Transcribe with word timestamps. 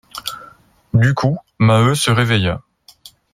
Du 0.95 1.13
coup, 1.13 1.37
Maheu 1.59 1.93
se 1.93 2.09
réveilla. 2.09 2.63